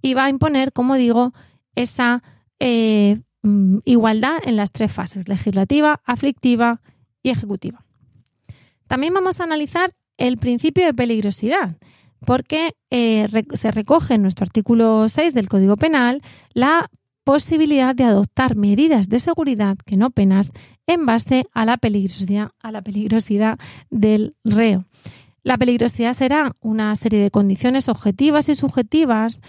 [0.02, 1.32] y va a imponer, como digo,
[1.76, 2.22] esa
[2.58, 6.80] eh, mm, igualdad en las tres fases, legislativa, aflictiva
[7.22, 7.83] y ejecutiva.
[8.86, 11.76] También vamos a analizar el principio de peligrosidad,
[12.26, 16.88] porque eh, se recoge en nuestro artículo 6 del Código Penal la
[17.24, 20.52] posibilidad de adoptar medidas de seguridad que no penas
[20.86, 22.50] en base a la peligrosidad,
[23.90, 24.84] del reo.
[25.42, 29.40] La peligrosidad será una serie de condiciones objetivas y subjetivas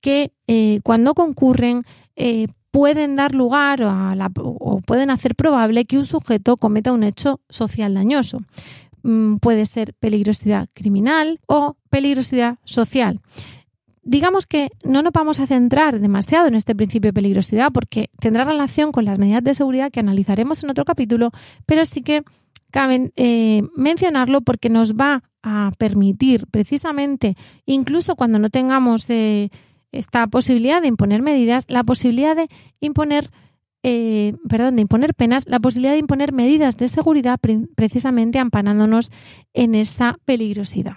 [0.00, 1.82] que eh, cuando concurren
[2.16, 7.94] eh, pueden dar lugar o pueden hacer probable que un sujeto cometa un hecho social
[7.94, 8.40] dañoso.
[9.04, 13.20] Mm, puede ser peligrosidad criminal o peligrosidad social.
[14.02, 18.42] Digamos que no nos vamos a centrar demasiado en este principio de peligrosidad porque tendrá
[18.42, 21.30] relación con las medidas de seguridad que analizaremos en otro capítulo,
[21.66, 22.24] pero sí que
[22.72, 29.50] cabe eh, mencionarlo porque nos va a permitir precisamente, incluso cuando no tengamos eh,
[29.98, 32.48] esta posibilidad de imponer medidas, la posibilidad de
[32.80, 33.30] imponer
[33.86, 37.38] eh, perdón, de imponer penas, la posibilidad de imponer medidas de seguridad
[37.76, 39.10] precisamente amparándonos
[39.52, 40.96] en esa peligrosidad.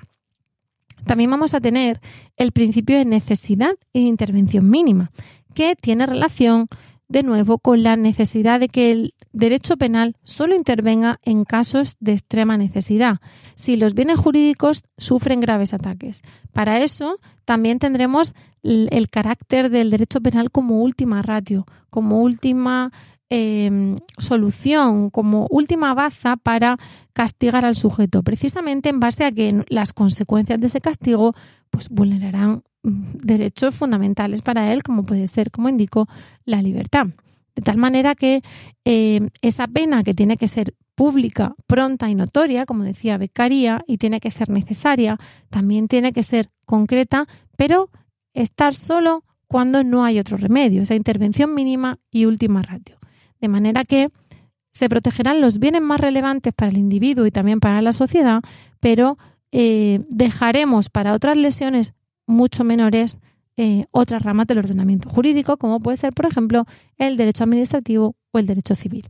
[1.06, 2.00] También vamos a tener
[2.38, 5.12] el principio de necesidad e intervención mínima,
[5.54, 6.68] que tiene relación
[7.10, 12.14] de nuevo con la necesidad de que el derecho penal solo intervenga en casos de
[12.14, 13.18] extrema necesidad,
[13.56, 16.22] si los bienes jurídicos sufren graves ataques.
[16.54, 22.92] Para eso también tendremos el, carácter del derecho penal como última ratio, como última
[23.30, 26.78] em, solución, como última baza para
[27.14, 31.34] castigar al sujeto, precisamente en base a que las consecuencias de ese castigo
[31.70, 36.08] pues vulnerarán derechos fundamentales para él, como puede ser, como indico,
[36.46, 37.08] la libertad.
[37.56, 38.42] De tal manera que
[38.86, 43.98] eh, esa pena que tiene que ser pública, pronta y notoria, como decía Becaría, y
[43.98, 45.18] tiene que ser necesaria,
[45.50, 47.90] también tiene que ser concreta, pero
[48.34, 52.98] estar solo cuando no hay otro remedio, esa intervención mínima y última ratio.
[53.40, 54.10] De manera que
[54.74, 58.42] se protegerán los bienes más relevantes para el individuo y también para la sociedad,
[58.80, 59.18] pero
[59.52, 61.94] eh, dejaremos para otras lesiones
[62.28, 63.18] mucho menores
[63.60, 66.66] eh, otras ramas del ordenamiento jurídico, como puede ser, por ejemplo,
[66.98, 69.08] el derecho administrativo o el derecho civil.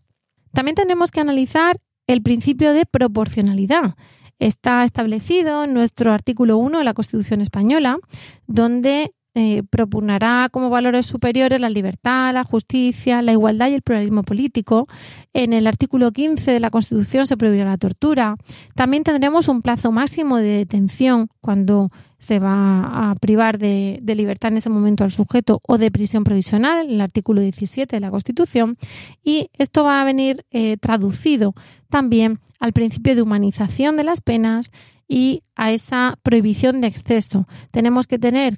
[0.53, 1.77] También tenemos que analizar
[2.07, 3.95] el principio de proporcionalidad.
[4.39, 7.97] Está establecido en nuestro artículo 1 de la Constitución española,
[8.45, 14.23] donde eh, propugnará como valores superiores la libertad, la justicia, la igualdad y el pluralismo
[14.23, 14.87] político.
[15.31, 18.33] En el artículo 15 de la Constitución se prohibirá la tortura.
[18.73, 24.57] También tendremos un plazo máximo de detención cuando se va a privar de, libertad en
[24.57, 28.75] ese momento al sujeto o de prisión provisional, en el artículo 17 de la Constitución.
[29.23, 31.53] Y esto va a venir eh, traducido
[31.89, 34.71] también al principio de humanización de las penas
[35.07, 37.47] y a esa prohibición de exceso.
[37.69, 38.57] Tenemos que tener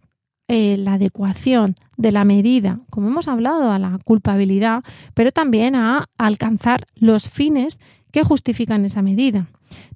[0.52, 4.84] eh, la adecuación de la medida, como hemos hablado, a la culpabilidad,
[5.14, 7.78] pero también a alcanzar los fines
[8.12, 9.48] que justifican esa medida.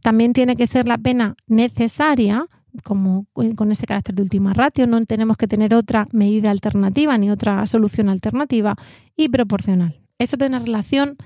[0.04, 2.46] También tiene que ser la pena necesaria,
[2.84, 7.32] como con ese carácter de última ratio, no tenemos que tener otra medida alternativa ni
[7.32, 8.76] otra solución alternativa
[9.16, 10.00] y proporcional.
[10.20, 11.18] Eso tiene relación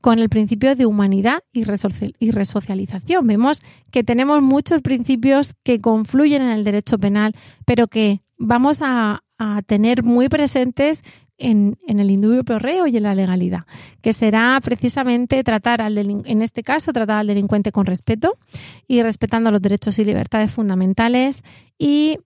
[0.00, 3.26] con el principio de humanidad y resocialización.
[3.26, 7.34] Vemos que tenemos muchos principios que confluyen en el derecho penal,
[7.66, 9.22] pero que vamos a,
[9.66, 11.02] tener muy presentes
[11.36, 13.64] en, el indubio pro reo y en la legalidad,
[14.00, 18.38] que será precisamente tratar al en este caso tratar al delincuente con respeto
[18.86, 21.42] y respetando los derechos y libertades fundamentales
[21.76, 22.18] y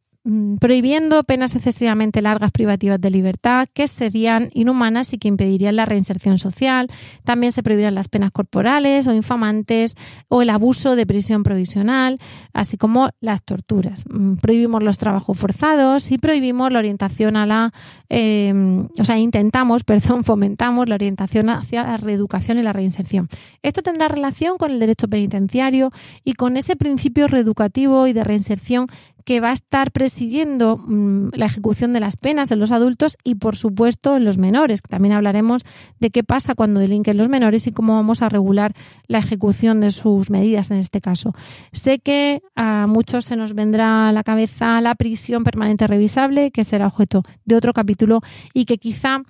[0.59, 6.39] prohibiendo penas excesivamente largas privativas de libertad que serían inhumanas y que impedirían la reinserción
[6.39, 6.89] social.
[7.25, 9.95] También se prohibirán las penas corporales o infamantes
[10.29, 12.19] o el abuso de prisión provisional,
[12.53, 14.05] así como las torturas.
[14.09, 17.73] Mm, prohibimos los trabajos forzados y prohibimos la orientación a la,
[18.09, 23.29] em, o sea, intentamos, perdón, fomentamos la orientación hacia la reeducación y la reinserción.
[23.63, 25.93] Esto tendrá relación con el derecho penitenciario
[26.25, 28.87] y con ese principio reeducativo y de reinserción
[29.27, 33.35] que va a estar presidiendo mm, la ejecución de las penas en los adultos y,
[33.35, 34.81] por supuesto, en los menores.
[34.83, 35.63] También hablaremos
[35.99, 38.73] de qué pasa cuando delinquen los menores y cómo vamos a regular
[39.09, 41.35] la ejecución de sus medidas en este caso.
[41.73, 46.63] Sé que a muchos se nos vendrá a la cabeza la prisión permanente revisable, que
[46.63, 48.21] será objeto de otro capítulo
[48.55, 49.23] y que quizá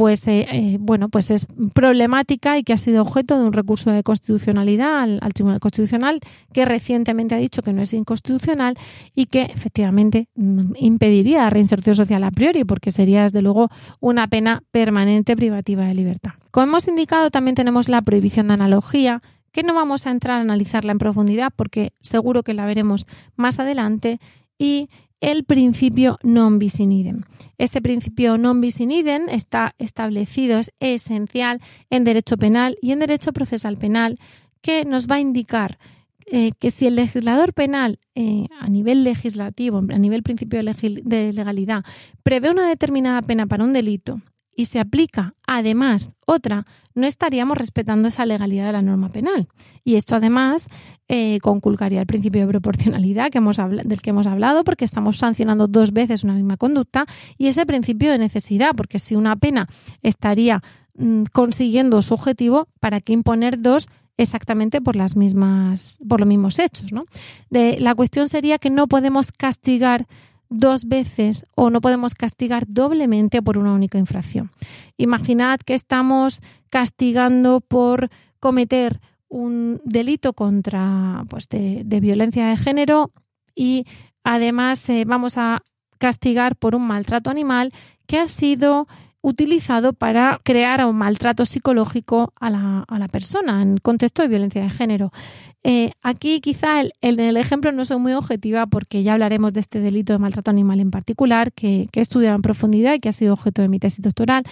[0.00, 3.90] pues eh, eh, bueno, pues es problemática y que ha sido objeto de un recurso
[3.90, 6.20] de constitucionalidad al, Tribunal Constitucional
[6.54, 8.78] que recientemente ha dicho que no es inconstitucional
[9.14, 13.68] y que efectivamente mm, impediría la reinserción social a priori porque sería desde luego
[14.00, 16.30] una pena permanente privativa de libertad.
[16.50, 19.20] Como hemos indicado, también tenemos la prohibición de analogía
[19.52, 23.58] que no vamos a entrar a analizarla en profundidad porque seguro que la veremos más
[23.58, 24.18] adelante
[24.58, 24.88] y
[25.20, 27.20] el principio non bis in idem.
[27.58, 33.00] Este principio non bis in idem está establecido, es esencial en derecho penal y en
[33.00, 34.18] derecho procesal penal,
[34.62, 35.78] que nos va a indicar
[36.26, 41.84] eh, que si el legislador penal eh, a nivel legislativo, a nivel principio de legalidad,
[42.22, 44.20] prevé una determinada pena para un delito
[44.56, 49.48] y se aplica además otra, no estaríamos respetando esa legalidad de la norma penal.
[49.84, 50.66] Y esto además
[51.08, 56.24] eh, conculcaría el principio de proporcionalidad del que hemos hablado porque estamos sancionando dos veces
[56.24, 57.06] una misma conducta
[57.38, 59.66] y ese principio de necesidad porque si una pena
[60.02, 60.62] estaría
[60.94, 66.58] mm, consiguiendo su objetivo, ¿para qué imponer dos exactamente por las mismas por los mismos
[66.58, 67.06] hechos, ¿no?
[67.50, 70.06] La cuestión sería que no podemos castigar
[70.50, 74.50] dos veces o no podemos castigar doblemente por una única infracción.
[74.98, 78.10] Imaginad que estamos castigando por
[78.40, 83.12] cometer un delito contra pues de, violencia de género
[83.54, 83.86] y
[84.24, 85.62] además eh, vamos a
[85.98, 87.72] castigar por un maltrato animal
[88.06, 88.88] que ha sido
[89.22, 94.62] utilizado para crear un maltrato psicológico a la, a la persona en contexto de violencia
[94.62, 95.12] de género.
[95.62, 99.80] Eh, aquí quizá en el, ejemplo no soy muy objetiva porque ya hablaremos de este
[99.80, 103.12] delito de maltrato animal en particular que, que he estudiado en profundidad y que ha
[103.12, 104.44] sido objeto de mi tesis doctoral,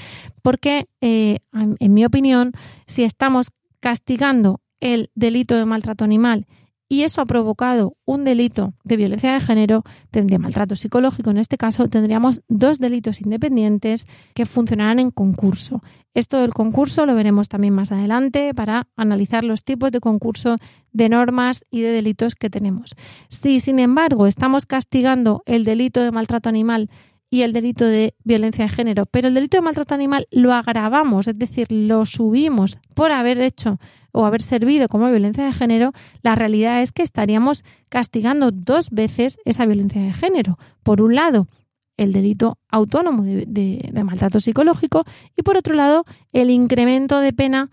[0.43, 2.53] porque eh, en mi opinión,
[2.87, 6.47] si estamos castigando el delito de maltrato animal
[6.89, 11.31] y eso ha provocado un delito de violencia de género, tendría maltrato psicológico.
[11.31, 15.83] En este caso, tendríamos dos delitos independientes que funcionarán en concurso.
[16.15, 20.57] Esto del concurso lo veremos también más adelante para analizar los tipos de concurso
[20.93, 22.95] de normas y de delitos que tenemos.
[23.29, 26.89] Si, sin embargo, estamos castigando el delito de maltrato animal
[27.31, 31.29] y el delito de violencia de género, pero el delito de maltrato animal lo agravamos,
[31.29, 33.79] es decir, lo subimos por haber hecho
[34.13, 39.39] o haber servido como violencia de género, la realidad es que estaríamos castigando dos veces
[39.45, 40.59] esa violencia de género.
[40.83, 41.47] Por un lado,
[41.97, 45.05] el delito autónomo de, maltrato psicológico
[45.37, 47.71] y por otro lado, el incremento de pena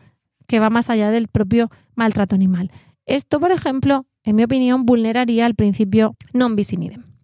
[0.47, 2.71] que va más allá del propio maltrato animal.
[3.05, 7.14] Esto, por ejemplo, en mi opinión, vulneraría el principio non bis in idem.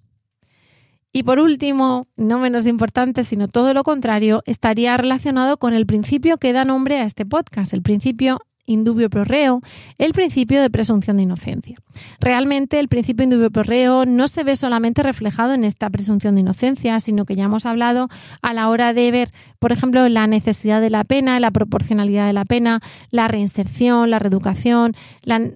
[1.13, 6.37] Y por último, no menos importante, sino todo lo contrario, estaría relacionado con el principio
[6.37, 9.61] que da nombre a este podcast, el principio indubio pro reo,
[9.97, 11.77] el principio de presunción de inocencia.
[12.19, 16.41] Realmente el principio indubio pro reo no se ve solamente reflejado en esta presunción de
[16.41, 18.07] inocencia, sino que ya hemos hablado
[18.41, 22.33] a la hora de ver, por ejemplo, la necesidad de la pena, la proporcionalidad de
[22.33, 24.95] la pena, la reinserción, la reeducación,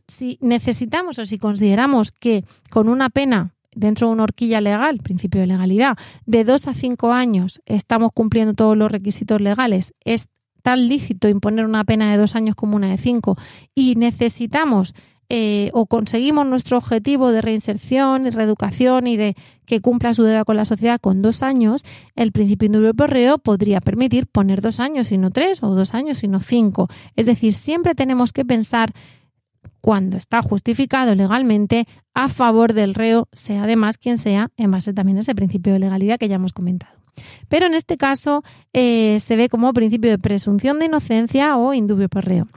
[0.07, 5.41] si necesitamos o si consideramos que con una pena dentro de una horquilla legal, principio
[5.41, 10.27] de legalidad, de dos a cinco años estamos cumpliendo todos los requisitos legales, es
[10.61, 13.37] tan lícito imponer una pena de dos años como una de cinco
[13.75, 14.95] y necesitamos
[15.27, 20.45] eh, o conseguimos nuestro objetivo de reinserción y reeducación y de que cumpla su deuda
[20.45, 21.83] con la sociedad con dos años,
[22.15, 26.23] el principio indubio porreo podría permitir poner dos años y no tres o dos años
[26.23, 26.87] y no cinco.
[27.15, 28.93] Es decir, siempre tenemos que pensar
[29.85, 35.19] cuando está justificado legalmente a favor del reo, sea además quien sea, en base también
[35.19, 36.97] a ese principio de legalidad que ya hemos comentado.
[37.49, 38.41] Pero en este caso
[38.73, 42.47] eh, se ve como principio de presunción de inocencia o indubio por reo.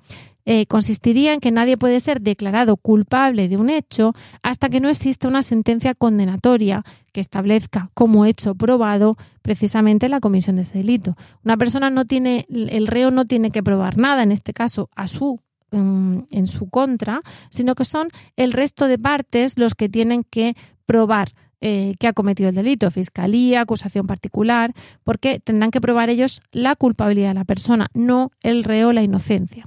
[0.47, 4.89] Eh, consistiría en que nadie puede ser declarado culpable de un hecho hasta que no
[4.89, 11.15] exista una sentencia condenatoria que establezca como hecho probado precisamente la comisión de ese delito.
[11.45, 15.09] Una persona no tiene, el reo no tiene que probar nada, en este caso a
[15.09, 20.57] su en su contra, sino que son el resto de partes los que tienen que
[20.87, 26.41] probar eh, que ha cometido el delito, fiscalía, acusación particular, porque tendrán que probar ellos
[26.53, 29.65] la culpabilidad de la persona, no el reo la inocencia.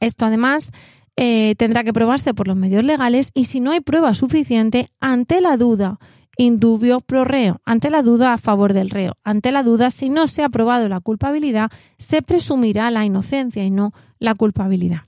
[0.00, 0.70] Esto además
[1.16, 5.40] eh, tendrá que probarse por los medios legales y si no hay prueba suficiente, ante
[5.40, 5.98] la duda,
[6.36, 10.26] indubio pro reo, ante la duda a favor del reo, ante la duda si no
[10.26, 15.00] se ha probado la culpabilidad, se presumirá la inocencia y no la culpabilidad.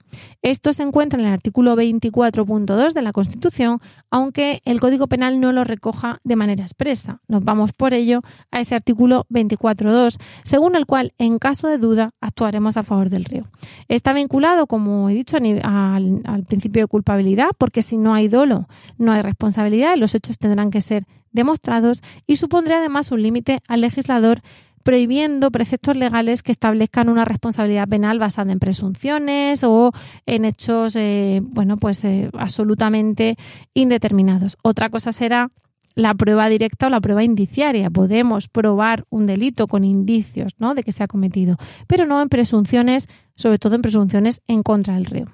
[0.43, 5.53] Esto se encuentra en el artículo 24.2 de la Constitución, aunque el Código Penal no
[5.53, 7.21] lo recoja de manera expresa.
[7.29, 12.11] Nos vamos por ello a ese artículo 24.2, según el cual, en caso de duda,
[12.21, 13.45] actuaremos a favor del río.
[13.89, 18.67] Está vinculado, como he dicho, al, al principio de culpabilidad, porque si no hay dolo,
[18.99, 23.61] no hay responsabilidad y los hechos tendrán que ser demostrados y supondrá además un límite
[23.69, 24.41] al legislador
[24.85, 29.93] prohibiendo preceptos legales que establezcan una responsabilidad penal basada en presunciones o
[30.27, 33.37] en hechos, eh, bueno, pues eh, absolutamente
[33.73, 34.57] indeterminados.
[34.63, 35.49] Otra cosa será
[35.95, 37.89] la prueba directa o la prueba indiciaria.
[37.91, 40.75] Podemos probar un delito con indicios ¿no?
[40.75, 41.57] de que se ha cometido,
[41.87, 45.27] pero no en presunciones, sobre todo en presunciones en contra del reo.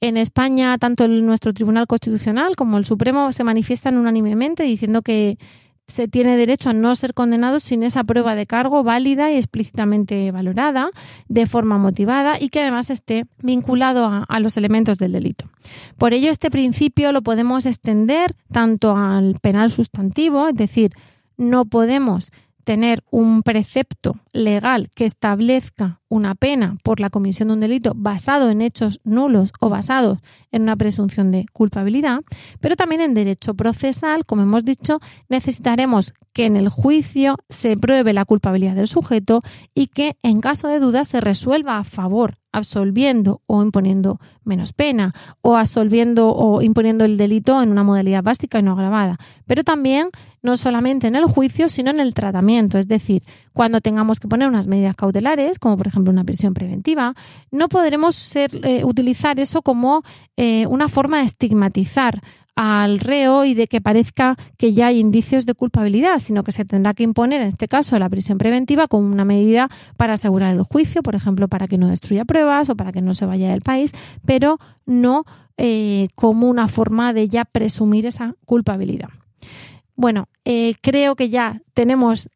[0.00, 5.38] En España, tanto nuestro Tribunal Constitucional como el Supremo se manifiestan unánimemente diciendo que
[5.86, 10.30] se tiene derecho a no ser condenado sin esa prueba de cargo válida y explícitamente
[10.32, 10.90] valorada,
[11.28, 15.48] de forma motivada y que además esté vinculado a, los elementos del delito.
[15.98, 20.92] Por ello, este principio lo podemos extender tanto al penal sustantivo, es decir,
[21.36, 22.30] no podemos
[22.64, 28.50] tener un precepto legal que establezca una pena por la comisión de un delito basado
[28.50, 30.18] en hechos nulos o basados
[30.52, 32.20] en una presunción de culpabilidad,
[32.60, 38.12] pero también en derecho procesal, como hemos dicho, necesitaremos que en el juicio se pruebe
[38.12, 39.40] la culpabilidad del sujeto
[39.74, 45.12] y que en caso de duda se resuelva a favor absolviendo o imponiendo menos pena
[45.42, 50.10] o absolviendo o imponiendo el delito en una modalidad básica y no agravada, pero también
[50.40, 54.48] no solamente en el juicio, sino en el tratamiento, es decir, cuando tengamos que poner
[54.48, 57.14] unas medidas cautelares, como por ejemplo una prisión preventiva,
[57.50, 60.02] no podremos ser, eh, utilizar eso como
[60.36, 62.20] eh, una forma de estigmatizar
[62.56, 66.64] al reo y de que parezca que ya hay indicios de culpabilidad, sino que se
[66.64, 70.62] tendrá que imponer, en este caso, la prisión preventiva como una medida para asegurar el
[70.62, 73.62] juicio, por ejemplo, para que no destruya pruebas o para que no se vaya del
[73.62, 73.92] país,
[74.24, 75.24] pero no
[75.56, 79.08] eh, como una forma de ya presumir esa culpabilidad.
[79.96, 82.28] Bueno, eh, creo que ya tenemos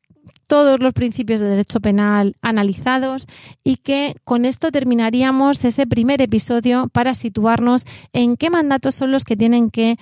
[0.49, 3.27] todos los principios de derecho penal analizados
[3.63, 9.25] y que con esto terminaríamos ese primer episodio para situarnos en qué mandatos son los
[9.25, 9.99] que tienen que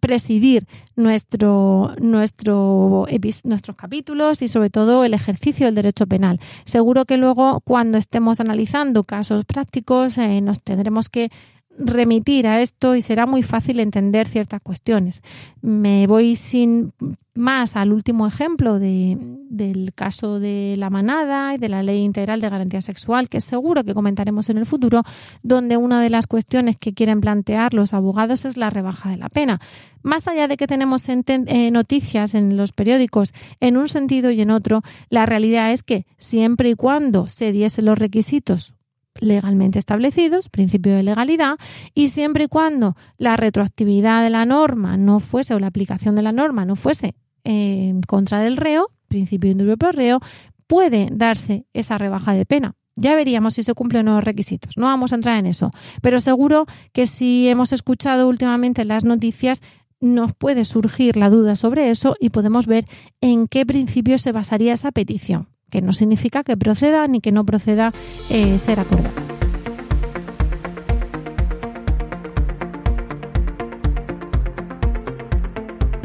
[0.00, 3.06] presidir nuestro, nuestro,
[3.44, 6.40] nuestros capítulos y sobre todo el ejercicio del derecho penal.
[6.64, 11.30] Seguro que luego cuando estemos analizando casos prácticos eh, nos tendremos que
[11.78, 15.22] remitir a esto y será muy fácil entender ciertas cuestiones.
[15.62, 16.92] Me voy sin
[17.38, 22.48] más al último ejemplo del caso de la manada y de la ley integral de
[22.48, 25.04] garantía sexual, que seguro que comentaremos en el futuro,
[25.42, 29.28] donde una de las cuestiones que quieren plantear los abogados es la rebaja de la
[29.28, 29.60] pena.
[30.02, 34.50] Más allá de que tenemos eh, noticias en los periódicos en un sentido y en
[34.50, 38.74] otro, la realidad es que siempre y cuando se diesen los requisitos
[39.20, 41.56] legalmente establecidos, principio de legalidad,
[41.94, 46.22] y siempre y cuando la retroactividad de la norma no fuese o la aplicación de
[46.22, 47.14] la norma no fuese
[47.44, 50.20] eh, en contra del reo, principio indubio pro reo,
[50.66, 52.74] puede darse esa rebaja de pena.
[52.94, 54.76] Ya veríamos si se cumplen los requisitos.
[54.76, 55.70] No vamos a entrar en eso.
[56.02, 59.62] Pero seguro que si hemos escuchado últimamente las noticias,
[60.00, 62.84] nos puede surgir la duda sobre eso y podemos ver
[63.20, 67.44] en qué principio se basaría esa petición que no significa que proceda ni que no
[67.44, 67.92] proceda
[68.30, 69.28] eh, ser acordado.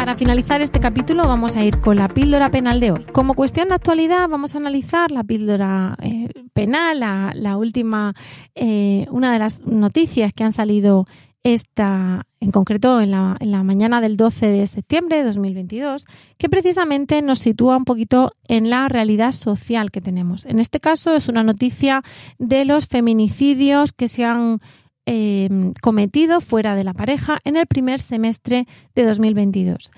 [0.04, 3.06] Para finalizar este capítulo vamos a ir con la píldora penal de hoy.
[3.14, 8.14] Como cuestión de actualidad vamos a analizar la píldora eh, penal, la, última,
[8.54, 11.08] eh, una de las noticias que han salido
[11.44, 16.06] esta, en concreto en la, en la, mañana del 12 de septiembre de 2022,
[16.38, 20.46] que precisamente nos sitúa un poquito en la realidad social que tenemos.
[20.46, 22.02] En este caso es una noticia
[22.40, 24.60] de los feminicidios que se han
[25.06, 25.50] eh,
[25.82, 28.66] cometido fuera de la pareja en el primer semestre
[28.96, 29.92] de 2022.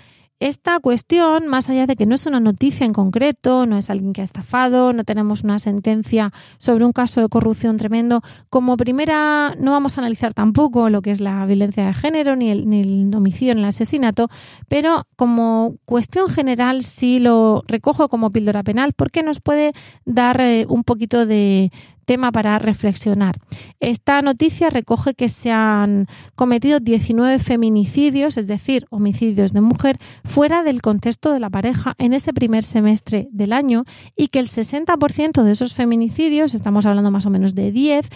[0.45, 4.13] Esta cuestión, más allá de que no es una noticia en concreto, no es alguien
[4.13, 8.21] que ha estafado, no tenemos una sentencia sobre un caso de corrupción tremendo,
[8.51, 12.51] como primera no vamos a analizar tampoco lo que es la violencia de género, ni
[12.51, 14.29] el, homicidio, ni el asesinato,
[14.67, 19.73] pero como cuestión general sí lo recojo como píldora penal porque nos puede
[20.05, 21.71] dar eh, un poquito de,
[22.05, 23.35] tema para reflexionar.
[23.79, 30.63] Esta noticia recoge que se han cometido 19 feminicidios, es decir, homicidios de mujer, fuera
[30.63, 33.83] del contexto de la pareja en ese primer semestre del año
[34.15, 38.09] y que el 60% de esos feminicidios, estamos hablando más o menos de 10,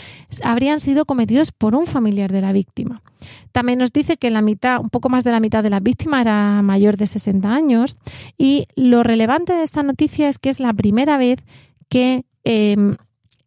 [0.44, 3.02] habrían sido cometidos por un familiar de la víctima.
[3.52, 6.22] También nos dice que la mitad, un poco más de la mitad de la víctima
[6.22, 7.98] era mayor de 60 años
[8.38, 11.40] y lo relevante de esta noticia es que es la primera vez
[11.90, 12.96] que em,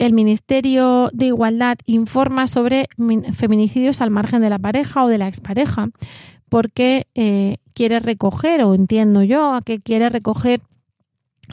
[0.02, 2.88] el Ministerio de Igualdad informa sobre
[3.34, 5.90] feminicidios al margen de la pareja o de la expareja,
[6.48, 10.60] porque eh, quiere recoger, o entiendo yo, que quiere recoger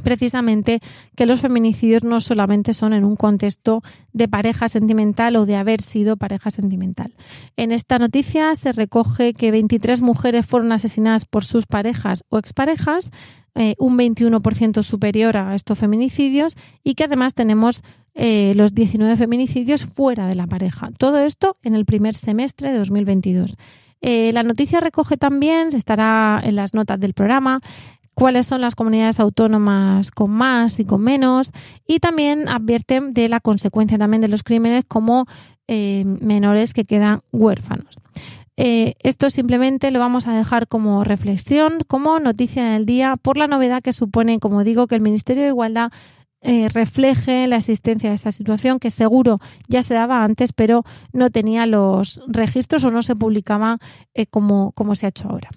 [0.04, 0.80] precisamente
[1.16, 3.84] que los feminicidios no solamente son en un contexto
[4.14, 7.14] de pareja sentimental o de haber sido pareja sentimental.
[7.56, 13.12] En esta noticia se recoge que 23 mujeres fueron asesinadas por sus parejas o exparejas,
[13.56, 17.82] eh, un 21% superior a estos feminicidios y que además tenemos
[18.16, 20.90] eh, los 19 feminicidios fuera de la pareja.
[20.98, 23.56] Todo esto en el primer semestre de 2022.
[24.02, 27.62] Eh, la noticia recoge también, estará en las notas del programa,
[28.14, 31.52] cuáles son las comunidades autónomas con más y con menos
[31.88, 35.26] y también advierten de la consecuencia también de los crímenes como
[35.68, 37.96] eh, menores que quedan huérfanos.
[38.58, 43.82] esto simplemente lo vamos a dejar como reflexión, como noticia del día, por la novedad
[43.82, 45.92] que supone, como digo, que el Ministerio de Igualdad
[46.42, 51.30] eh, refleje la existencia de esta situación que seguro ya se daba antes, pero no
[51.30, 53.80] tenía los registros o no se publicaba
[54.14, 55.50] eh, como, como se ha hecho ahora.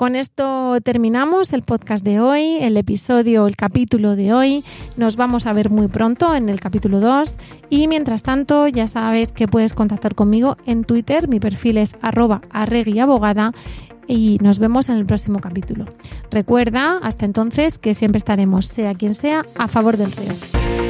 [0.00, 4.64] Con esto terminamos el podcast de hoy, el episodio, el capítulo de hoy.
[4.96, 7.36] Nos vamos a ver muy pronto en el capítulo 2
[7.68, 12.40] y mientras tanto ya sabes que puedes contactar conmigo en Twitter, mi perfil es arroba
[12.48, 13.52] arreguiabogada
[14.10, 15.84] y nos vemos en el próximo capítulo.
[16.30, 20.89] Recuerda, hasta entonces, que siempre estaremos, sea quien sea, a favor del río.